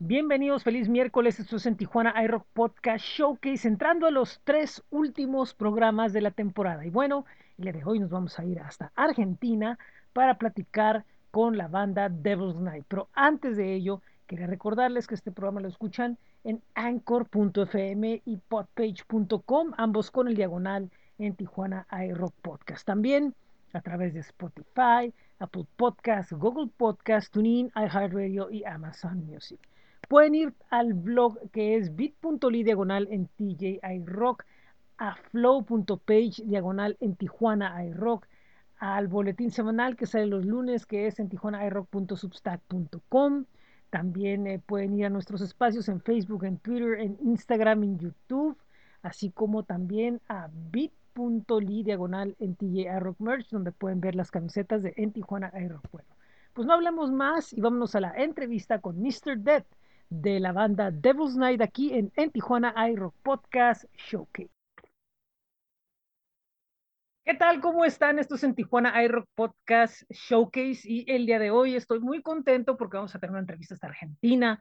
[0.00, 1.40] Bienvenidos, feliz miércoles.
[1.40, 6.30] Esto es en Tijuana iRock Podcast Showcase, entrando a los tres últimos programas de la
[6.30, 6.86] temporada.
[6.86, 7.24] Y bueno,
[7.58, 9.76] el día de hoy nos vamos a ir hasta Argentina
[10.12, 12.84] para platicar con la banda Devil's Night.
[12.86, 19.72] Pero antes de ello, quería recordarles que este programa lo escuchan en anchor.fm y podpage.com,
[19.76, 22.86] ambos con el diagonal en Tijuana iRock Podcast.
[22.86, 23.34] También
[23.72, 29.58] a través de Spotify, Apple Podcast, Google Podcast, TuneIn, iHeartRadio y Amazon Music.
[30.08, 34.44] Pueden ir al blog que es bit.ly diagonal en TJI Rock,
[34.98, 38.26] a flow.page diagonal en Tijuana iRock,
[38.78, 43.44] al boletín semanal que sale los lunes que es en tijuanairock.substack.com.
[43.90, 48.56] También eh, pueden ir a nuestros espacios en Facebook, en Twitter, en Instagram, en YouTube,
[49.02, 54.82] así como también a bit.ly diagonal en TJI Rock Merch, donde pueden ver las camisetas
[54.82, 55.90] de En Tijuana iRock.
[55.90, 56.08] Bueno,
[56.52, 59.38] pues no hablamos más y vámonos a la entrevista con Mr.
[59.38, 59.64] Dead
[60.10, 64.50] de la banda Devil's Night aquí en, en Tijuana iRock Podcast Showcase.
[67.24, 67.60] ¿Qué tal?
[67.60, 68.18] ¿Cómo están?
[68.18, 72.78] Esto es en Tijuana iRock Podcast Showcase y el día de hoy estoy muy contento
[72.78, 74.58] porque vamos a tener una entrevista hasta Argentina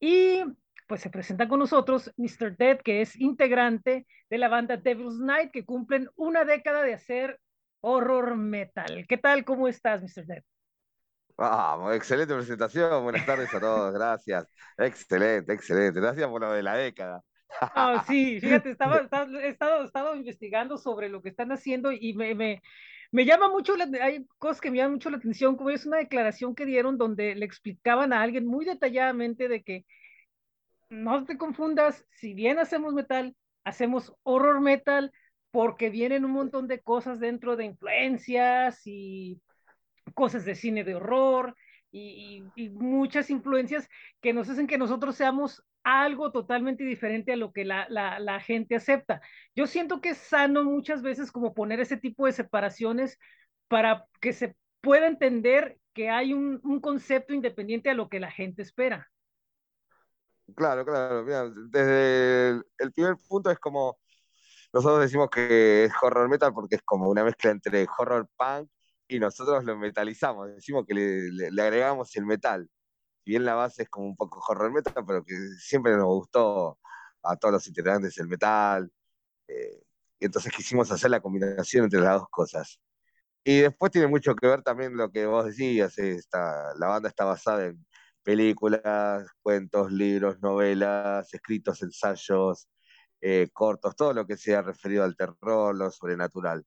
[0.00, 0.42] y
[0.88, 2.56] pues se presenta con nosotros Mr.
[2.56, 7.38] Dead, que es integrante de la banda Devil's Night, que cumplen una década de hacer
[7.80, 9.06] horror metal.
[9.08, 9.44] ¿Qué tal?
[9.44, 10.26] ¿Cómo estás, Mr.
[10.26, 10.42] Dead?
[11.40, 13.02] Vamos, excelente presentación.
[13.02, 13.94] Buenas tardes a todos.
[13.94, 14.46] Gracias.
[14.76, 15.98] Excelente, excelente.
[15.98, 17.22] Gracias por lo de la década.
[17.74, 18.98] Oh, sí, fíjate, estaba,
[19.42, 22.60] he estado, estado investigando sobre lo que están haciendo y me, me,
[23.10, 25.96] me llama mucho, la, hay cosas que me llaman mucho la atención, como es una
[25.96, 29.86] declaración que dieron donde le explicaban a alguien muy detalladamente de que
[30.90, 35.10] no te confundas, si bien hacemos metal, hacemos horror metal
[35.52, 39.40] porque vienen un montón de cosas dentro de influencias y
[40.12, 41.54] cosas de cine de horror
[41.90, 43.88] y, y, y, muchas influencias
[44.20, 48.40] que nos hacen que nosotros seamos algo totalmente diferente a lo que la, la, la,
[48.40, 49.20] gente acepta.
[49.56, 53.18] Yo siento que es sano muchas veces como poner ese tipo de separaciones
[53.68, 58.30] para que se pueda entender que hay un, un concepto independiente a lo que la
[58.30, 59.08] gente espera.
[60.54, 61.24] Claro, claro.
[61.24, 63.98] Mira, desde el, el primer punto es como
[64.72, 68.70] nosotros decimos que es horror metal porque es como una mezcla entre horror punk
[69.10, 72.68] y nosotros lo metalizamos, decimos que le, agregamos el metal.
[73.24, 76.78] Si bien la base es como un poco horror metal, pero que siempre nos gustó
[77.22, 78.90] a todos los integrantes el metal.
[79.48, 79.82] Eh,
[80.20, 82.80] y entonces quisimos hacer la combinación entre las dos cosas.
[83.44, 87.24] Y después tiene mucho que ver también lo que vos decías, esta, la banda está
[87.24, 87.86] basada en
[88.22, 92.68] películas, cuentos, libros, novelas, escritos, ensayos,
[93.20, 96.64] eh, cortos, todo lo que sea referido al terror, lo sobrenatural.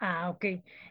[0.00, 0.44] Ah, ok.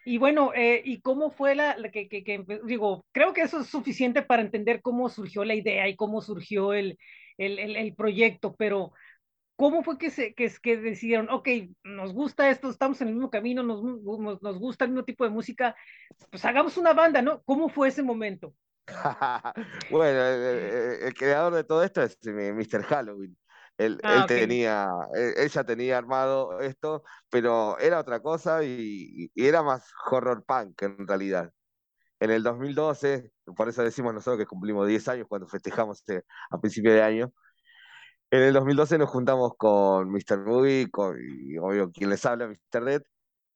[0.06, 4.22] Y bueno, eh, ¿y cómo fue la, que, que, digo, creo que eso es suficiente
[4.22, 6.98] para entender cómo surgió la idea y cómo surgió el,
[7.38, 8.94] el, el, el proyecto, pero
[9.56, 11.48] ¿cómo fue que, se, que, que decidieron, ok,
[11.84, 15.24] nos gusta esto, estamos en el mismo camino, nos, nos, nos gusta el mismo tipo
[15.24, 15.76] de música,
[16.30, 17.42] pues hagamos una banda, ¿no?
[17.44, 18.54] ¿Cómo fue ese momento?
[19.90, 22.84] bueno, el, el, creador de todo esto es Mr.
[22.84, 23.36] Halloween.
[23.78, 24.40] Él, ah, él okay.
[24.40, 24.88] tenía,
[25.38, 31.08] ella tenía armado esto, pero era otra cosa y, y, era más horror punk en
[31.08, 31.52] realidad.
[32.20, 36.60] En el 2012, por eso decimos nosotros que cumplimos 10 años cuando festejamos este, a
[36.60, 37.34] principio de año,
[38.32, 40.40] en el 2012 nos juntamos con Mr.
[40.46, 42.84] Movie, con, y obvio quien les habla, Mr.
[42.84, 43.02] Dead,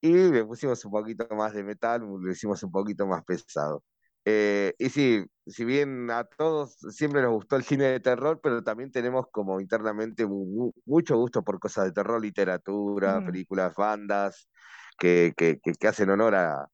[0.00, 3.82] y le pusimos un poquito más de metal, le hicimos un poquito más pesado.
[4.24, 8.62] Eh, y sí, si bien a todos siempre nos gustó el cine de terror, pero
[8.62, 13.26] también tenemos como internamente mu mucho gusto por cosas de terror, literatura, mm.
[13.26, 14.48] películas, bandas,
[14.98, 16.68] que, que, que, hacen honor a,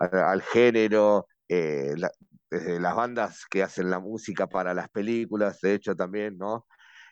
[0.00, 2.10] a, al género, eh, la,
[2.50, 6.66] desde las bandas que hacen la música para las películas, de hecho también, ¿no?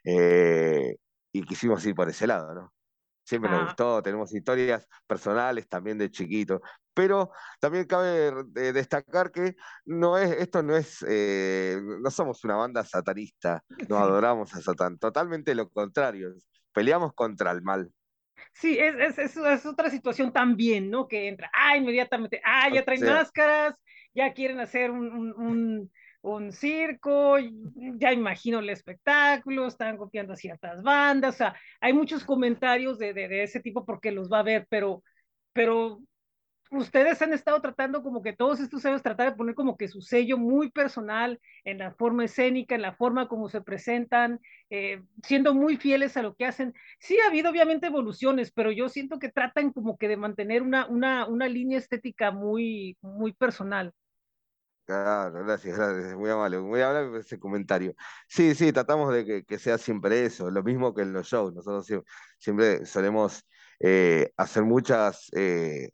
[0.05, 0.97] Eh,
[1.33, 2.73] y quisimos ir por ese lado, ¿no?
[3.27, 3.55] Siempre ah.
[3.55, 6.61] nos gustó, tenemos historias personales también de chiquito,
[6.95, 8.33] pero también cabe
[8.73, 14.55] destacar que no es, esto no es, eh, no somos una banda satanista, no adoramos
[14.55, 16.33] a Satán, totalmente lo contrario,
[16.73, 17.91] peleamos contra el mal.
[18.53, 21.09] Sí, es, es, es, es otra situación también, ¿no?
[21.09, 23.75] Que entra, ah, inmediatamente, ah, ya traen máscaras,
[24.15, 25.93] ya quieren hacer un, un, un
[26.35, 27.37] un circo,
[27.99, 33.15] ya imagino el espectáculo, están copiando a ciertas bandas, o sea, hay muchos comentarios de,
[33.15, 35.03] de, de, ese tipo porque los va a ver, pero,
[35.53, 36.01] pero
[36.71, 40.01] ustedes han estado tratando como que todos estos años tratar de poner como que su
[40.01, 44.41] sello muy personal en la forma escénica, en la forma como se presentan,
[44.71, 46.75] eh, siendo muy fieles a lo que hacen.
[46.99, 50.87] Sí ha habido obviamente evoluciones, pero yo siento que tratan como que de mantener una,
[50.87, 53.93] una, una línea estética muy, muy personal.
[54.87, 57.93] Claro, gracias, gracias, muy amable, muy amable por ese comentario.
[58.29, 61.53] Sí, sí, tratamos de que, sea siempre eso, lo mismo que en los shows.
[61.55, 62.05] Nosotros
[62.39, 63.45] siempre, solemos
[63.81, 65.91] eh, hacer muchas eh,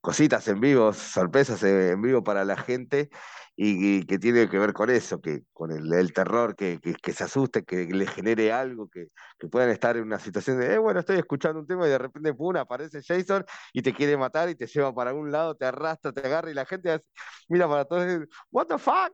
[0.00, 3.10] cositas en vivo, sorpresas en vivo para la gente
[3.56, 6.78] y, que tiene que ver con eso, que con el, terror, que,
[7.12, 9.08] se asuste, que le genere algo, que,
[9.50, 12.34] puedan estar en una situación de, eh, bueno, estoy escuchando un tema y de repente,
[12.34, 16.12] pum, aparece Jason y te quiere matar y te lleva para un lado, te arrastra,
[16.12, 17.00] te agarra y la gente
[17.48, 19.12] mira para todos, what the fuck?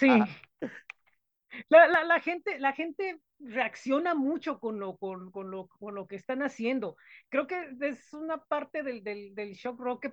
[0.00, 0.08] Sí.
[1.68, 6.96] La, gente, la gente reacciona mucho con lo, con, lo, con lo que están haciendo.
[7.28, 10.06] Creo que es una parte del, del, shock rock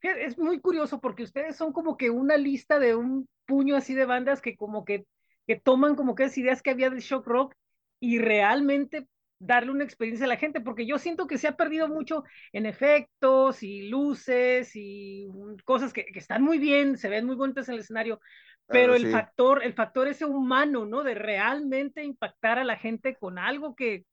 [0.00, 3.94] que es muy curioso porque ustedes son como que una lista de un puño así
[3.94, 5.06] de bandas que como que,
[5.46, 7.54] que toman como que esas ideas que había del shock rock
[8.00, 9.08] y realmente
[9.40, 12.66] darle una experiencia a la gente, porque yo siento que se ha perdido mucho en
[12.66, 15.28] efectos y luces y
[15.64, 18.20] cosas que, que están muy bien, se ven muy bonitas en el escenario,
[18.68, 21.02] pero el factor, el factor ese humano, ¿no?
[21.02, 24.04] De realmente impactar a la gente con algo que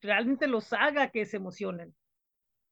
[0.00, 1.94] realmente los haga que se emocionen.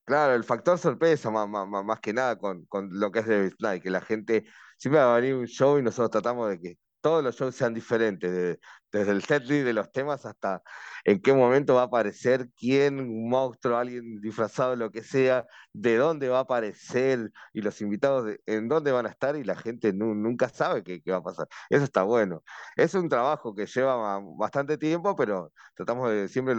[0.04, 3.82] Claro, el factor sorpresa más, más, que nada con, con, lo que es David Night,
[3.82, 4.44] que la gente
[4.76, 7.74] siempre va a venir un show y nosotros tratamos de que todos los shows sean
[7.74, 8.58] diferentes,
[8.90, 10.62] desde el setlist de los temas hasta
[11.04, 15.96] en qué momento va a aparecer quién, un monstruo, alguien disfrazado, lo que sea, de
[15.98, 19.92] dónde va a aparecer y los invitados en dónde van a estar y la gente
[19.92, 21.46] nunca sabe qué, va a pasar.
[21.68, 22.42] Eso está bueno.
[22.74, 26.54] Es un trabajo que lleva bastante tiempo, pero tratamos de siempre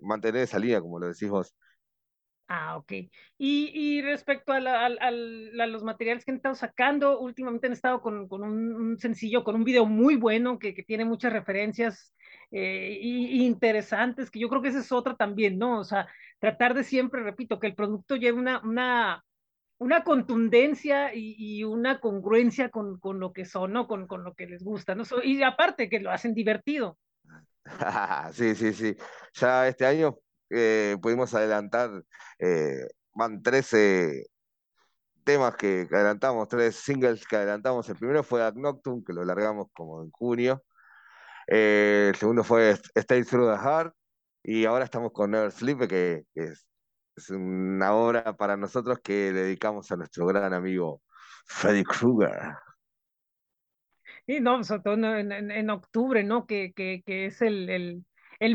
[0.00, 1.54] mantener esa línea, como lo decís vos.
[2.52, 2.92] Ah, ok.
[3.38, 9.44] Y, respecto a, los materiales que han estado sacando, últimamente han estado con, un, sencillo,
[9.44, 12.12] con un video muy bueno que, tiene muchas referencias
[12.50, 15.78] eh, interesantes, que yo creo que esa es otra también, ¿no?
[15.78, 16.08] O sea,
[16.40, 19.24] tratar de siempre, repito, que el producto lleve una, una,
[19.78, 23.86] una contundencia y, una congruencia con, lo que son, ¿no?
[23.86, 25.04] Con, con lo que les gusta, ¿no?
[25.22, 26.98] Y aparte que lo hacen divertido.
[28.32, 28.96] Sí, sí, sí.
[29.34, 30.18] Ya este año
[30.50, 32.04] eh, pudimos adelantar,
[32.38, 34.26] eh, van 13
[35.24, 37.88] temas que, adelantamos, tres singles que adelantamos.
[37.88, 40.64] El primero fue Ad Noctum, que lo largamos como en junio.
[41.46, 43.94] Eh, el segundo fue Stay Through the Heart.
[44.42, 46.66] Y ahora estamos con Never Sleep, que, es,
[47.30, 51.02] una obra para nosotros que dedicamos a nuestro gran amigo
[51.46, 52.54] Freddy Krueger.
[54.26, 56.46] Y no, sobre todo en, octubre, ¿no?
[56.46, 58.04] Que, que, que es el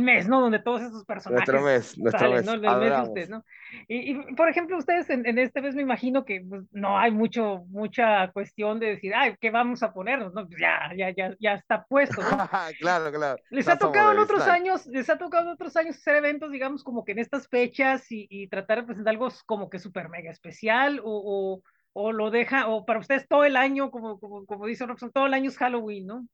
[0.02, 0.42] mes, ¿no?
[0.42, 1.48] Donde todos esos personajes.
[1.48, 2.44] Nuestro mes, nuestro mes.
[2.44, 2.54] ¿no?
[2.54, 3.46] El mes de ustedes, ¿no?
[3.88, 8.32] Y, por ejemplo, ustedes en, este mes me imagino que pues, no hay mucho, mucha
[8.32, 10.34] cuestión de decir, ay, ¿qué vamos a ponernos?
[10.34, 12.30] No, pues ya, ya, ya, ya está puesto, ¿no?
[12.80, 13.40] claro, claro.
[13.52, 16.84] Les ha tocado en otros años, les ha tocado en otros años hacer eventos, digamos,
[16.84, 21.00] como que en estas fechas y, tratar de presentar algo como que súper mega especial
[21.04, 21.62] o,
[21.94, 25.28] o, lo deja, o para ustedes todo el año, como, como, como dice Robson, todo
[25.28, 26.28] el año es Halloween, ¿no?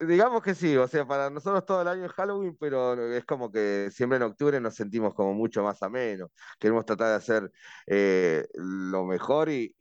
[0.00, 3.50] Digamos que sí, o sea, para nosotros todo el año es Halloween, pero es como
[3.52, 6.30] que siempre en octubre nos sentimos como mucho más ameno.
[6.58, 7.52] Queremos tratar de hacer
[7.86, 9.74] eh, lo mejor y,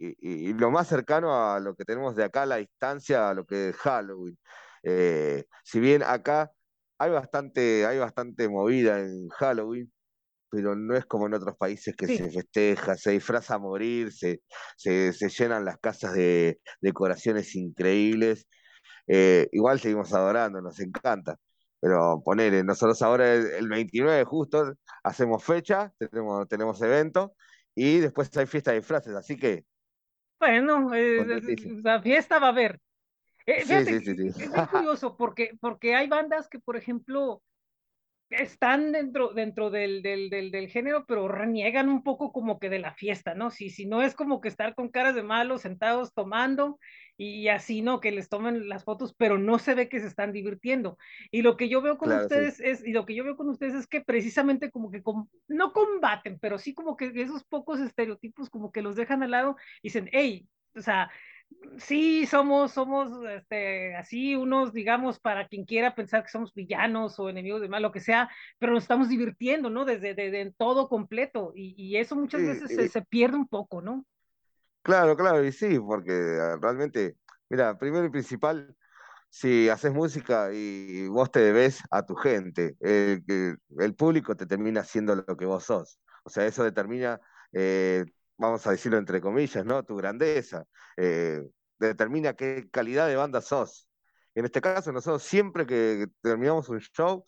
[0.53, 3.69] lo más cercano a lo que tenemos de acá a la distancia, a lo que
[3.69, 4.37] es Halloween.
[4.83, 6.51] Eh, si bien acá
[6.99, 9.91] hay bastante, hay bastante movida en Halloween,
[10.49, 14.41] pero no es como en otros países que se festeja, se disfraza a morir, se,
[14.77, 18.47] se, se llenan las casas de decoraciones increíbles
[19.07, 21.37] eh, igual seguimos adorando, nos encanta.
[21.79, 27.35] Pero ponele, nosotros ahora el, 29 justo hacemos fecha, tenemos, tenemos evento
[27.75, 29.63] y después hay fiesta de disfraces, así que...
[30.39, 31.41] Bueno, eh,
[31.83, 32.79] la fiesta va a haber.
[33.45, 37.41] Eh, sí, sí, sí, es muy curioso porque, porque hay bandas que, por ejemplo,
[38.29, 42.93] están dentro, dentro del, del, del, género, pero reniegan un poco como que de la
[42.93, 43.51] fiesta, ¿no?
[43.51, 46.77] Si, si no es como que estar con caras de malos, sentados tomando
[47.17, 47.99] y así, ¿no?
[47.99, 50.97] Que les tomen las fotos, pero no se ve que se están divirtiendo.
[51.31, 53.73] Y lo que yo veo con ustedes es, y lo que yo veo con ustedes
[53.73, 55.01] es que precisamente como que
[55.47, 59.57] no combaten, pero sí como que esos pocos estereotipos como que los dejan al lado
[59.81, 61.09] y dicen, hey, o sea,
[61.77, 67.29] sí somos, somos este, así unos, digamos, para quien quiera pensar que somos villanos o
[67.29, 69.85] enemigos de mal, lo que sea, pero nos estamos divirtiendo, ¿no?
[69.85, 74.05] Desde, en todo completo, y, eso muchas veces se, pierde un poco, ¿no?
[74.87, 77.17] Claro, claro, y sí, porque ah, realmente,
[77.49, 78.73] mira, primero y principal,
[79.29, 83.23] si haces música y vos te debes a tu gente, el,
[83.79, 85.99] el público te termina haciendo lo que vos sos.
[86.23, 87.19] O sea, eso determina
[87.53, 88.05] eh,
[88.37, 89.83] vamos a decirlo entre comillas, ¿no?
[89.83, 90.65] Tu grandeza,
[90.97, 91.43] eh,
[91.79, 93.89] determina qué calidad de banda sos.
[94.35, 97.25] En este caso, nosotros siempre que terminamos un show,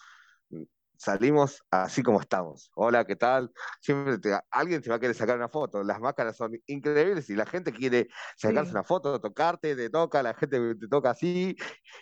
[1.00, 2.70] salimos así como estamos.
[2.76, 3.52] Hola, ¿qué tal?
[3.80, 4.18] Siempre
[4.52, 5.82] alguien te va a querer sacar una foto.
[5.82, 10.34] Las máscaras son increíbles y la gente quiere sacarse una foto, tocarte, te toca, la
[10.34, 11.56] gente te toca así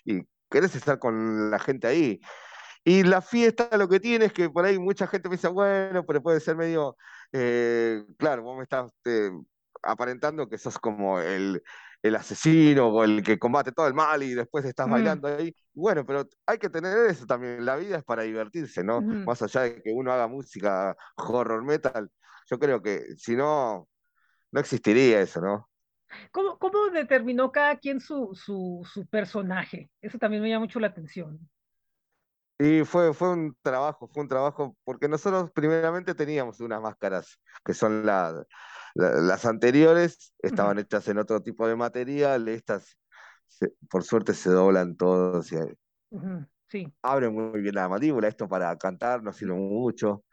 [0.04, 2.20] y querés estar con la gente ahí.
[2.84, 6.24] Y la fiesta lo que tiene es que por ahí mucha gente piensa, bueno, pero
[6.24, 6.98] puede ser medio,
[7.34, 9.30] eh, claro, vos me estás eh,
[9.84, 11.62] aparentando que sos como el,
[12.02, 15.56] el asesino o el que combate todo el mal y después estás bailando ahí.
[15.74, 17.66] Bueno, pero hay que tener eso también.
[17.66, 19.06] La vida es para divertirse, ¿no?
[19.26, 22.10] Más allá de que uno haga música horror metal,
[22.50, 23.90] yo creo que si no,
[24.52, 25.70] no existiría eso, ¿no?
[26.32, 29.92] ¿Cómo, cómo determinó cada quien su, su, su personaje?
[30.02, 31.50] Eso también me llama mucho la atención.
[32.60, 37.74] Y fue, fue un trabajo, fue un trabajo, porque nosotros primeramente teníamos unas máscaras que
[37.76, 38.04] son
[38.98, 42.98] las anteriores, estaban hechas en otro tipo de material, estas
[43.90, 45.58] por suerte se doblan todos y
[46.68, 46.94] sí.
[47.02, 50.24] abren muy bien la mandíbula, esto para cantar nos sirve mucho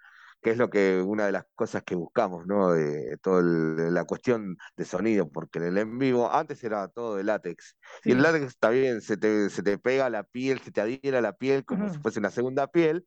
[0.44, 2.70] que es lo que una de las cosas que buscamos, ¿no?
[2.72, 7.24] De toda la cuestión de sonido, porque en el en vivo antes era todo de
[7.24, 7.78] látex.
[8.04, 11.22] Y el látex está bien, se te, se te pega la piel, se te adhiera
[11.22, 13.06] la piel como si fuese una segunda piel,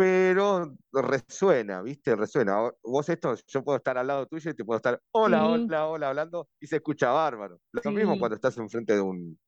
[0.00, 2.16] pero resuena, ¿viste?
[2.16, 2.70] Resuena.
[2.82, 6.08] Vos esto, yo puedo estar al lado tuyo y te puedo estar hola, hola, hola,
[6.08, 7.60] hablando y se escucha bárbaro.
[7.70, 9.38] Lo mismo cuando estás enfrente de un,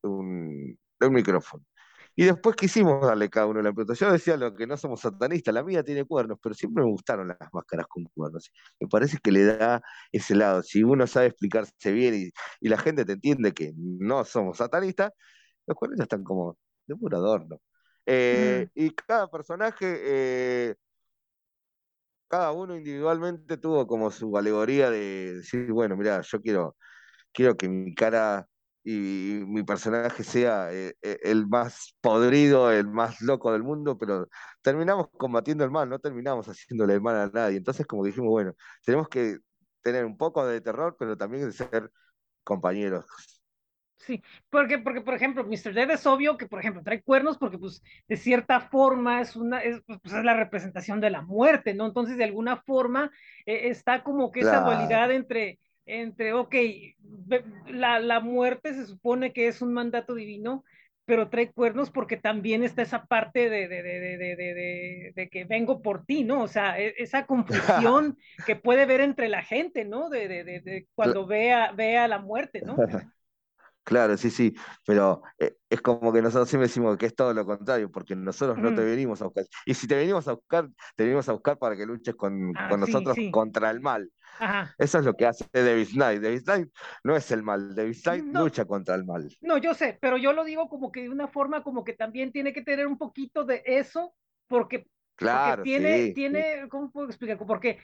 [0.00, 1.64] de un, de un micrófono.
[2.14, 3.94] Y después quisimos darle cada uno la pregunta.
[3.94, 7.26] Yo decía lo que no somos satanistas, la mía tiene cuernos, pero siempre me gustaron
[7.26, 8.52] las máscaras con cuernos.
[8.78, 9.82] Me parece que le da
[10.12, 10.62] ese lado.
[10.62, 15.10] Si uno sabe explicarse bien y, la gente te entiende que no somos satanistas,
[15.66, 17.58] los cuernos están como de puro adorno.
[18.06, 20.76] Eh, y cada personaje, eh,
[22.28, 26.76] cada uno individualmente tuvo como su alegoría de decir, bueno, mira, yo quiero,
[27.32, 28.48] quiero que mi cara
[28.84, 34.28] y mi personaje sea eh, eh, el más podrido, el más loco del mundo, pero
[34.62, 37.58] terminamos combatiendo el mal, no terminamos haciéndole el mal a nadie.
[37.58, 39.38] Entonces, como dijimos, bueno, tenemos que
[39.82, 41.92] tener un poco de terror, pero también de ser
[42.44, 43.06] compañeros.
[43.98, 45.72] Sí, porque, porque por ejemplo, Mr.
[45.72, 49.60] Dead es obvio que, por ejemplo, trae cuernos porque, pues, de cierta forma es una,
[49.60, 51.86] es, pues, pues es la representación de la muerte, ¿no?
[51.86, 53.10] Entonces, de alguna forma,
[53.46, 56.54] eh, está como que esa dualidad entre, entre, ok,
[57.68, 60.64] la, la muerte se supone que es un mandato divino,
[61.06, 65.80] pero trae cuernos porque también está esa parte de, de, de, de, de, que vengo
[65.80, 66.42] por ti, ¿no?
[66.42, 70.10] O sea, e, esa confusión que puede ver entre la gente, ¿no?
[70.10, 72.76] De, de, cuando vea, vea la muerte, ¿no?
[73.86, 74.52] Claro, sí, sí,
[74.84, 78.58] pero eh, es como que nosotros siempre decimos que es todo lo contrario, porque nosotros
[78.58, 79.44] no te venimos a buscar.
[79.64, 82.68] Y si te venimos a buscar, te venimos a buscar para que luches con, ah,
[82.68, 84.10] con nosotros contra el mal.
[84.76, 86.20] Eso es lo que hace David Knight.
[86.20, 86.68] David Knight
[87.04, 89.28] no es el mal, David Knight lucha contra el mal.
[89.40, 92.32] No, yo sé, pero yo lo digo como que de una forma como que también
[92.32, 94.16] tiene que tener un poquito de eso,
[94.48, 97.38] porque, claro, tiene, tiene, ¿cómo puedo explicar?
[97.38, 97.78] Porque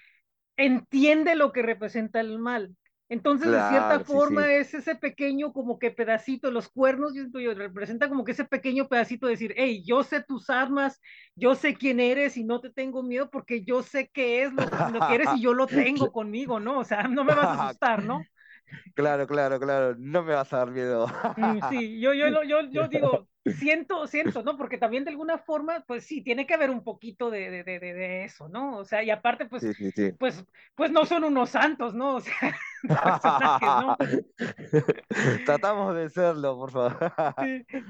[0.56, 2.76] entiende lo que representa el mal.
[3.12, 8.08] Entonces, de cierta forma, es ese pequeño como que pedacito, los cuernos, yo, yo, representa
[8.08, 10.98] como que ese pequeño pedacito de decir, hey, yo sé tus armas,
[11.36, 14.64] yo sé quién eres y no te tengo miedo porque yo sé qué es lo,
[14.92, 15.66] lo que eres y yo lo
[16.08, 16.78] tengo conmigo, ¿no?
[16.78, 18.24] O sea, no me vas a asustar, ¿no?
[18.94, 21.06] Claro, claro, claro, no me vas a dar miedo.
[21.36, 24.56] Mm, sí, yo, yo, yo, yo digo, siento, siento, ¿no?
[24.56, 27.80] Porque también de alguna forma, pues sí, tiene que haber un poquito de, de, de,
[27.80, 28.76] de eso, ¿no?
[28.76, 29.64] O sea, y aparte, pues,
[30.18, 30.44] pues,
[30.74, 32.16] pues no son unos santos, ¿no?
[32.16, 32.56] O sea,
[33.62, 33.96] ¿no?
[35.46, 37.12] Tratamos de serlo, por favor.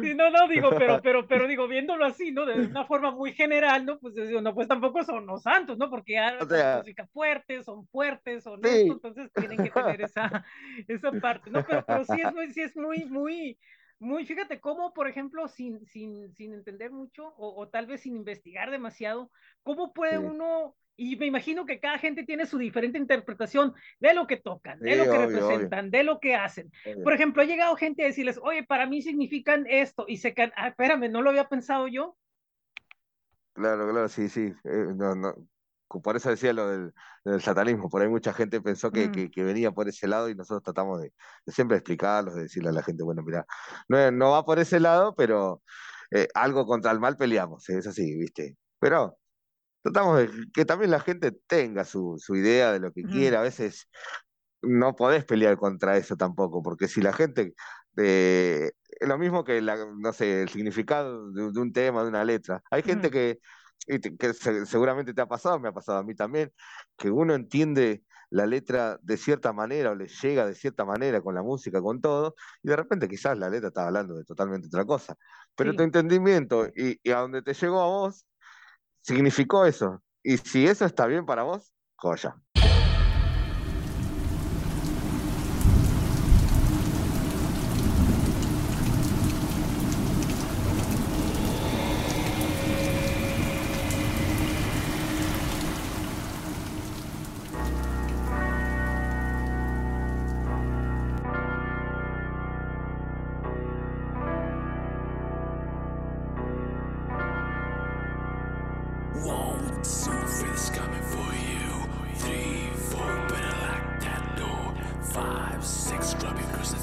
[0.01, 2.47] Sí, no, no, digo, pero, pero, pero digo, viéndolo así, ¿no?
[2.47, 3.99] De una forma muy general, ¿no?
[3.99, 5.91] Pues digo, no, pues tampoco son los santos, ¿no?
[5.91, 6.39] Porque hay
[6.79, 10.45] música fuertes, son fuertes, son entonces tienen que tener esa,
[10.89, 11.65] esa parte, ¿no?
[11.65, 13.59] Pero, pero sí es muy, sí es muy, muy,
[14.03, 18.71] muy, fíjate cómo, por ejemplo, sin, sin, sin entender mucho o, tal vez sin investigar
[18.71, 19.31] demasiado,
[19.63, 24.27] cómo puede uno, y me imagino que cada gente tiene su diferente interpretación de lo
[24.27, 26.71] que tocan, de lo que representan, de lo que hacen.
[27.05, 30.53] Por ejemplo, ha llegado gente a decirles, oye, para mí significan esto, y se can...
[30.57, 32.17] ah, espérame, no lo había pensado yo.
[33.53, 34.53] Claro, claro, sí, sí.
[34.65, 35.35] Eh, no, no,
[36.01, 36.93] por eso decía lo del,
[37.41, 39.45] satanismo, por ahí mucha gente pensó que, mm.
[39.45, 41.13] venía por ese lado y nosotros tratamos de,
[41.47, 43.47] siempre explicarlos, de decirle a la gente, bueno, mira,
[43.89, 45.63] no, no va por ese lado, pero
[46.11, 48.57] eh, algo contra el mal peleamos, es así, ¿viste?
[48.79, 49.19] Pero
[49.83, 53.89] tratamos de que también la gente tenga su, idea de lo que quiera, a veces
[54.63, 57.55] no podés pelear contra eso tampoco, porque si la gente...
[57.99, 58.71] Eh,
[59.03, 62.63] es lo mismo que la, no sé, el significado de, un tema, de una letra.
[62.71, 63.41] Hay gente que
[63.87, 66.53] que seguramente te ha pasado, me ha pasado a mí también,
[66.97, 71.35] que uno entiende la letra de cierta manera o le llega de cierta manera con
[71.35, 74.87] la música, con todo, y de repente quizás la letra estaba hablando de totalmente otra
[74.87, 75.17] cosa.
[75.55, 78.27] Pero tu entendimiento y, a donde te llegó a vos
[79.03, 80.03] significó eso.
[80.23, 82.37] Y si eso está bien para vos, joya.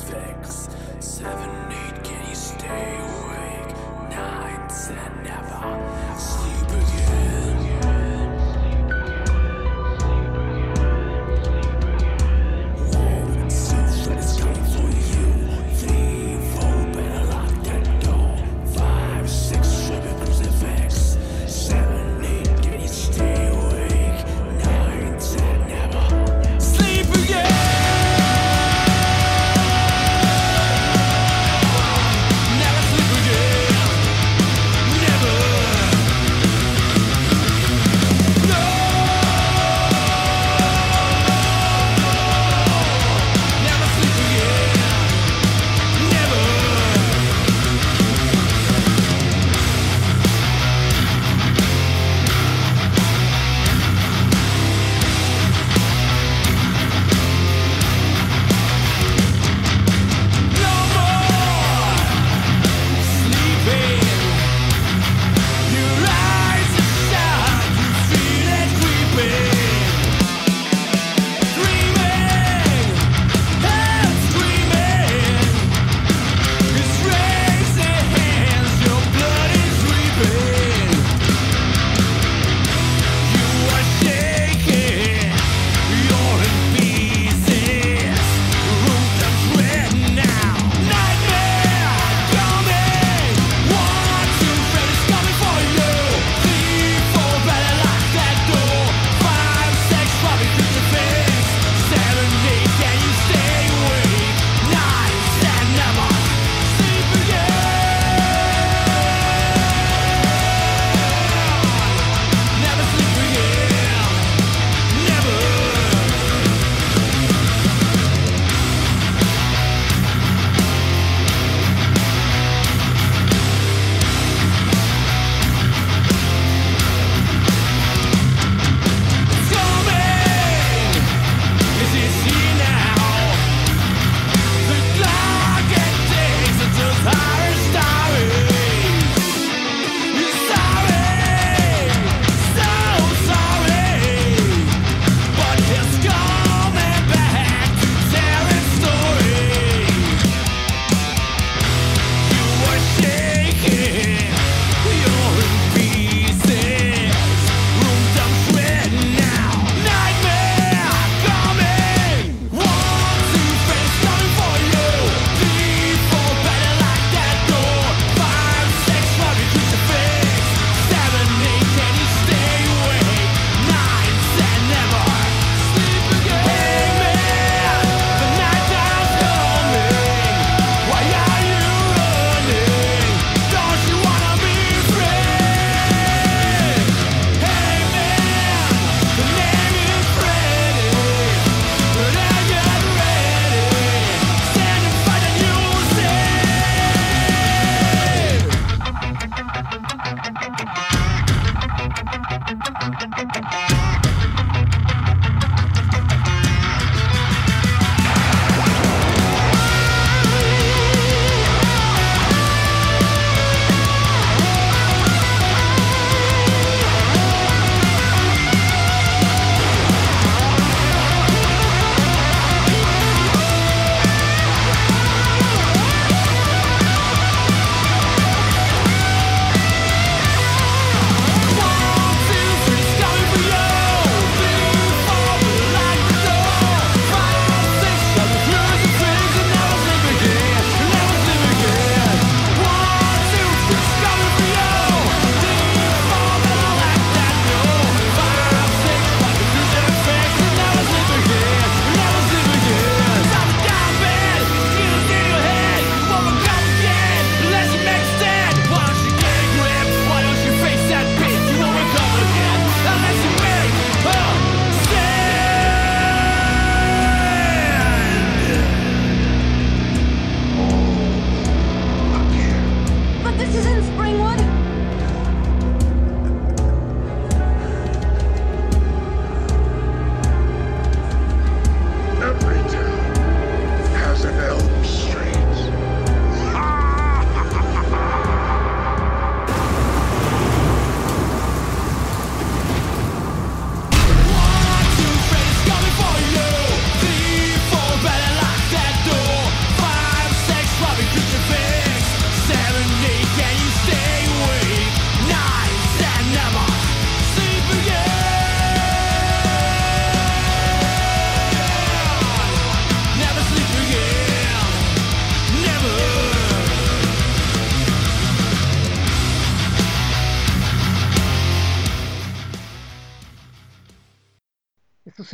[0.09, 2.03] six, seven, eight.
[2.03, 3.08] Can you stay?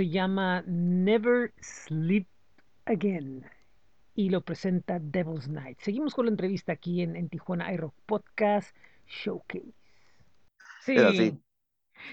[0.05, 2.27] Se llama Never Sleep
[2.85, 3.43] Again
[4.13, 5.79] y lo presenta Devil's Night.
[5.81, 8.75] Seguimos con la entrevista aquí en, Tijuana iRock Podcast
[9.07, 9.73] Showcase.
[10.81, 11.39] Sí.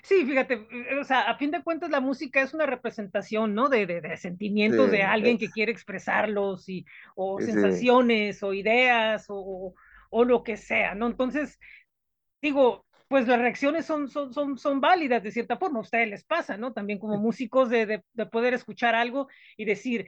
[0.03, 3.69] Sí, fíjate, eh, o sea, a fin de cuentas la música es una representación, ¿no?
[3.69, 9.75] De, de, sentimientos de alguien que quiere expresarlos y, o sensaciones o ideas o,
[10.09, 11.09] o, lo que sea, ¿no?
[11.09, 11.59] Entonces,
[12.41, 16.25] digo, pues las reacciones son, son, son, son válidas de cierta forma, a ustedes les
[16.25, 16.73] pasa, ¿no?
[16.73, 20.07] También como músicos de, de, de poder escuchar algo y decir,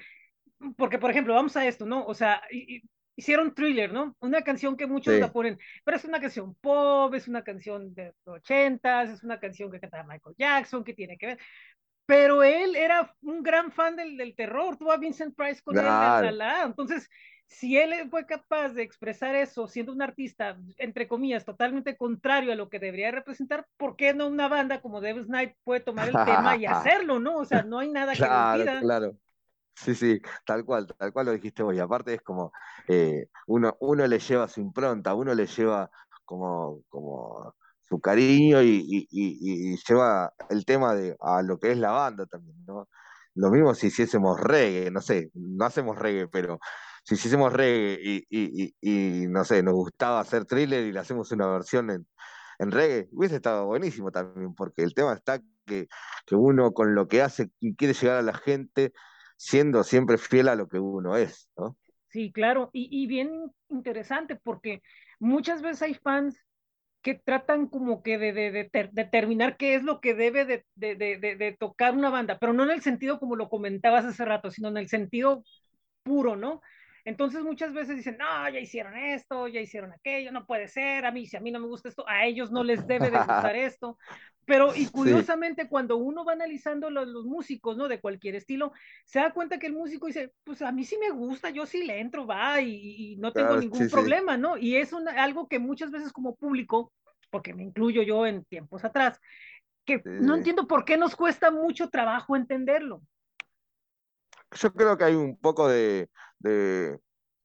[0.79, 2.07] porque por ejemplo, vamos a esto, ¿no?
[2.07, 2.41] O sea,
[3.15, 4.17] hicieron thriller, ¿no?
[4.21, 8.15] Una canción que muchos la ponen, pero es una canción pop, es una canción de
[8.25, 11.39] ochentas, es una canción que cantaba Michael Jackson, que tiene que ver.
[12.07, 15.85] Pero él era un gran fan del, del terror, tuvo a Vincent Price con él,
[15.85, 17.11] la, la, entonces
[17.47, 22.57] si él fue capaz de expresar eso siendo un artista, entre comillas, totalmente contrario a
[22.57, 26.25] lo que debería representar, ¿por qué no una banda como Devil's Night puede tomar el
[26.25, 27.37] tema y hacerlo, no?
[27.37, 29.17] O sea, no hay nada que Claro, claro.
[29.77, 31.75] Sí, sí, tal cual, tal cual lo dijiste vos.
[31.75, 32.53] Y aparte es como,
[32.89, 35.91] eh, uno, uno le lleva su impronta, uno le lleva
[36.25, 41.91] como, como su cariño y, y, lleva el tema de, a lo que es la
[41.91, 42.89] banda también, ¿no?
[43.35, 46.61] Lo mismo si hiciésemos reggae, no sé, no hacemos reggae, pero
[47.05, 51.91] si hiciésemos reggae y, no sé, nos gustaba hacer thriller y le hacemos una versión
[51.91, 55.87] en, reggae, hubiese estado buenísimo también, porque el tema está que,
[56.31, 58.93] uno con lo que hace quiere llegar a la gente
[59.37, 61.77] siendo siempre fiel a lo que uno es, ¿no?
[62.09, 64.83] Sí, claro, y, bien interesante porque
[65.19, 66.39] muchas veces hay fans
[67.03, 71.95] que tratan como que de, de, determinar qué es lo que debe de, de, tocar
[71.95, 74.89] una banda, pero no en el sentido como lo comentabas hace rato, sino en el
[74.89, 75.43] sentido
[76.03, 76.63] puro, ¿no?
[77.05, 81.13] Entonces muchas veces dicen, no, ya hicieron esto, ya hicieron aquello, no puede ser, a
[81.13, 83.57] mí si a mí no me gusta esto, a ellos no les debe de gustar
[83.57, 83.99] esto.
[84.47, 87.89] Pero y curiosamente cuando uno va analizando los, los, músicos, ¿no?
[87.89, 88.73] De cualquier estilo,
[89.05, 91.85] se da cuenta que el músico dice, pues a mí sí me gusta, yo sí
[91.85, 94.57] le entro, va, y, no tengo ningún problema, ¿no?
[94.57, 96.93] Y es algo que muchas veces como público,
[97.31, 99.19] porque me incluyo yo en tiempos atrás,
[99.87, 103.03] que no entiendo por qué nos cuesta mucho trabajo entenderlo
[104.55, 106.09] yo creo que hay un poco de,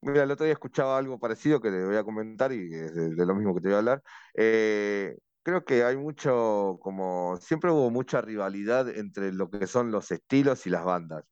[0.01, 3.25] Mira, el otro día escuchaba algo parecido que te voy a comentar y es de,
[3.25, 4.03] lo mismo que te voy a hablar.
[4.33, 10.11] Eh, creo que hay mucho, como siempre hubo mucha rivalidad entre lo que son los
[10.11, 11.25] estilos y las bandas.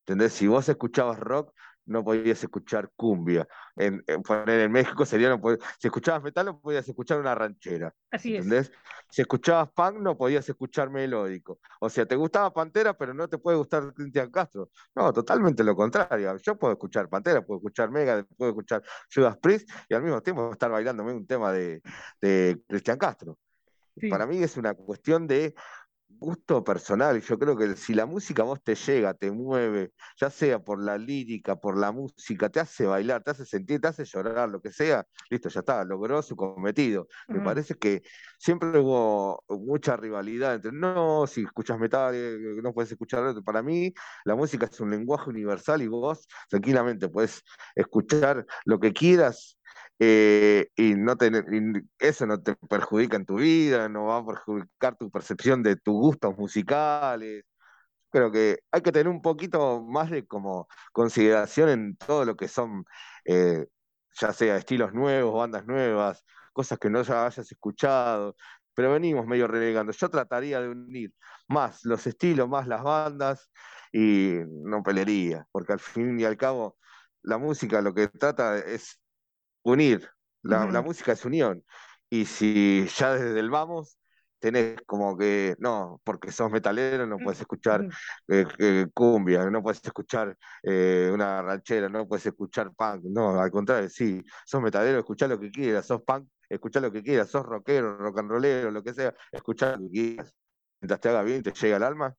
[0.00, 0.34] ¿Entendés?
[0.34, 1.52] Si vos escuchabas rock,
[1.86, 3.46] no podías escuchar cumbia.
[3.76, 5.40] En, en, México sería, no
[5.78, 7.94] si escuchabas metal no podías escuchar una ranchera.
[8.10, 8.70] Así ¿entendés?
[9.10, 11.58] Si escuchabas punk no podías escuchar melódico.
[11.80, 14.70] O sea, te gustaba Pantera, pero no te puede gustar Cristian Castro.
[14.94, 16.36] No, totalmente lo contrario.
[16.38, 20.52] Yo puedo escuchar Pantera, puedo escuchar Mega, puedo escuchar Judas Priest y al mismo tiempo
[20.52, 21.82] estar bailándome un tema de,
[22.20, 23.38] de Cristian Castro.
[24.08, 25.54] Para mí es una cuestión de
[26.18, 27.20] gusto personal.
[27.20, 30.82] Yo creo que si la música a vos te llega, te mueve, ya sea por
[30.82, 34.60] la lírica, por la música, te hace bailar, te hace sentir, te hace llorar, lo
[34.60, 37.08] que sea, listo, ya está, logró su cometido.
[37.28, 38.02] Me parece que
[38.38, 43.92] siempre hubo mucha rivalidad entre, no, si escuchas metal, eh, no puedes escuchar Para mí,
[44.24, 47.42] la música es un lenguaje universal y vos tranquilamente puedes
[47.74, 49.58] escuchar lo que quieras
[50.04, 51.44] eh, y no tener,
[52.00, 55.94] eso no te perjudica en tu vida, no va a perjudicar tu percepción de tus
[55.94, 57.44] gustos musicales.
[58.10, 62.48] Creo que hay que tener un poquito más de como consideración en todo lo que
[62.48, 62.84] son,
[63.26, 63.66] eh,
[64.20, 68.36] ya sea estilos nuevos, bandas nuevas, cosas que no ya hayas escuchado,
[68.74, 69.92] pero venimos medio relegando.
[69.92, 71.12] Yo trataría de unir
[71.48, 73.50] más los estilos, más las bandas
[73.92, 76.76] y no pelearía, porque al fin y al cabo
[77.22, 79.01] la música lo que trata es
[79.62, 80.08] unir.
[80.42, 81.64] La, música es unión.
[82.10, 83.98] Y si ya desde el vamos
[84.42, 87.86] tenés como que, no, porque sos metalero, no puedes escuchar
[88.26, 93.04] eh, eh, cumbia, no puedes escuchar eh, una ranchera, no puedes escuchar punk.
[93.04, 97.04] No, al contrario, sí, sos metalero, escuchá lo que quieras, sos punk, escuchá lo que
[97.04, 100.34] quieras, sos rockero, rock and rollero, lo que sea, escuchá lo que quieras.
[100.80, 102.12] Mientras te haga bien y te llega al alma,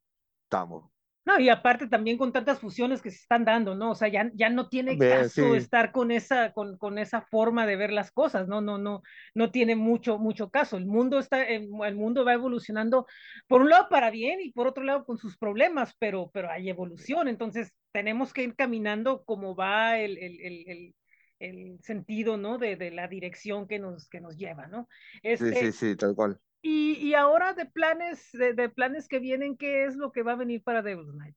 [0.46, 0.93] estamos.
[1.26, 3.92] No, y aparte también con tantas fusiones que se están dando, ¿no?
[3.92, 7.78] O sea, ya, ya no tiene caso estar con esa, con, con, esa forma de
[7.78, 8.60] ver las cosas, ¿no?
[8.60, 10.76] No, no, no tiene mucho, mucho caso.
[10.76, 13.08] El mundo está, el, mundo va evolucionando
[13.48, 16.70] por un lado para bien y por otro lado con sus problemas, pero, pero hay
[16.70, 20.96] evolución, entonces tenemos que ir caminando como va el, el, el,
[21.40, 22.58] el sentido, ¿no?
[22.58, 24.90] De, de, la dirección que nos, que nos lleva, ¿no?
[25.22, 26.38] sí, sí, este sí, tal cual.
[26.65, 30.32] Y, y ahora de planes, de, de, planes que vienen, ¿qué es lo que va
[30.32, 31.36] a venir para Devil's Night?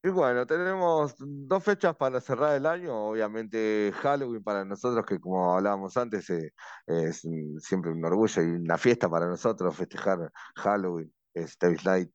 [0.00, 2.94] Y bueno, tenemos dos fechas para cerrar el año.
[3.08, 6.52] Obviamente Halloween para nosotros, que como hablábamos antes, eh,
[6.86, 7.26] es
[7.58, 12.10] siempre un orgullo y una fiesta para nosotros festejar Halloween, es Devil's Night,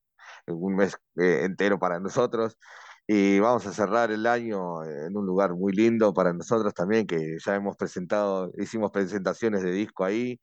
[0.47, 2.57] un mes eh, entero para nosotros.
[3.05, 7.37] Y vamos a cerrar el año en un lugar muy lindo para nosotros también, que
[7.45, 10.39] ya hemos presentado, hicimos presentaciones de disco ahí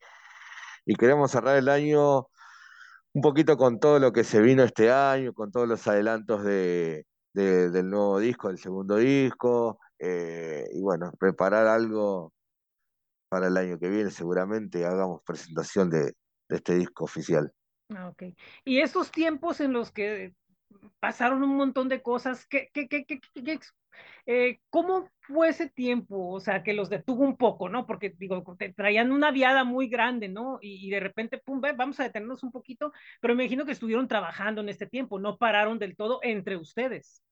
[0.85, 2.27] y queremos cerrar el año
[3.13, 7.05] un poquito con todo lo que se vino este año, con todos los adelantos de,
[7.33, 12.33] del nuevo disco, del segundo disco, eh, y bueno, preparar algo
[13.29, 16.13] para el año que viene, seguramente hagamos presentación de,
[16.49, 17.53] este disco oficial.
[17.95, 18.23] Ah, ok.
[18.65, 20.33] Y estos tiempos en los que
[20.99, 23.19] pasaron un montón de cosas, ¿qué, qué, qué, qué,
[24.25, 26.29] eh, ¿Cómo fue ese tiempo?
[26.29, 27.85] O sea, que los detuvo un poco, ¿no?
[27.85, 28.43] Porque, digo,
[28.75, 30.59] traían una viada muy grande, ¿no?
[30.61, 34.61] Y, de repente, pum, vamos a detenernos un poquito, pero me imagino que estuvieron trabajando
[34.61, 37.23] en este tiempo, no pararon del todo entre ustedes.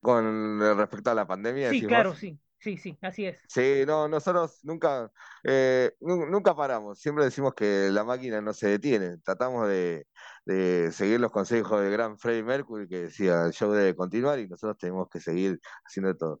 [0.00, 1.70] Con respecto a la pandemia.
[1.70, 2.38] Sí, claro, sí.
[2.66, 3.38] Sí, sí, así es.
[3.46, 5.08] Sí, no, nosotros nunca,
[5.44, 10.08] eh, nunca paramos, siempre decimos que la máquina no se detiene, tratamos de,
[10.46, 14.48] de seguir los consejos del gran Freddie Mercury que decía el show debe continuar y
[14.48, 16.40] nosotros tenemos que seguir haciendo todo.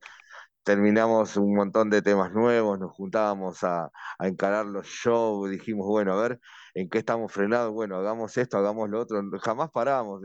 [0.64, 6.20] Terminamos un montón de temas nuevos, nos juntábamos a, encarar los shows, dijimos, bueno, a
[6.20, 6.40] ver,
[6.74, 7.72] ¿en qué estamos frenados?
[7.72, 10.22] Bueno, hagamos esto, hagamos lo otro, jamás paramos,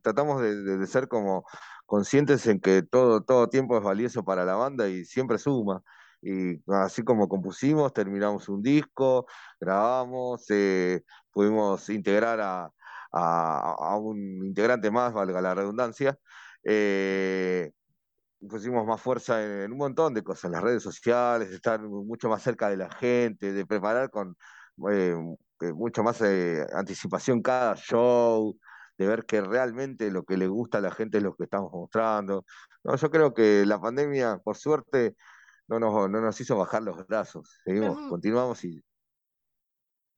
[0.00, 1.44] tratamos de, ser como
[1.90, 5.82] conscientes en que todo, todo tiempo es valioso para la banda y siempre suma.
[6.22, 9.26] Y así como compusimos, terminamos un disco,
[9.60, 12.70] grabamos, eh, pudimos integrar a,
[13.12, 16.16] a, un integrante más, valga la redundancia,
[16.62, 17.72] eh,
[18.48, 22.40] pusimos más fuerza en, un montón de cosas, en las redes sociales, estar mucho más
[22.42, 24.36] cerca de la gente, de preparar con
[24.92, 25.16] eh,
[25.74, 28.56] mucho más eh, anticipación cada show,
[29.00, 31.72] de ver que realmente lo que le gusta a la gente es lo que estamos
[31.72, 32.44] mostrando.
[32.84, 35.14] No, yo creo que la pandemia, por suerte,
[35.68, 37.60] no nos, no nos hizo bajar los brazos.
[37.64, 38.78] Seguimos, continuamos y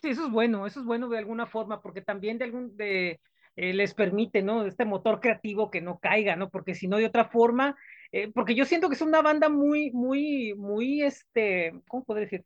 [0.03, 3.21] Sí, eso es bueno, eso es bueno de alguna forma, porque también de algún de
[3.55, 4.67] eh, les permite, ¿no?
[4.67, 6.51] Este motor creativo que no caiga, ¿no?
[6.51, 7.77] Porque si no, de otra forma,
[8.11, 12.45] eh, porque yo siento que es una banda muy, muy, muy, este, ¿cómo puedo decir?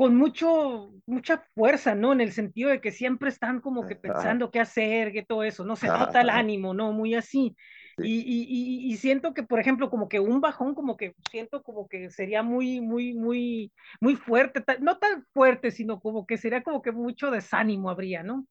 [0.00, 2.14] Con mucho, mucha fuerza, ¿no?
[2.14, 5.62] En el sentido de que siempre están como que pensando qué hacer, que todo eso,
[5.62, 6.90] no se nota el ánimo, ¿no?
[6.92, 7.54] Muy así.
[7.98, 12.42] Y, siento que, por ejemplo, como que un bajón, como que siento como que sería
[12.42, 17.30] muy, muy, muy, muy fuerte, no tan fuerte, sino como que sería como que mucho
[17.30, 18.46] desánimo habría, ¿no?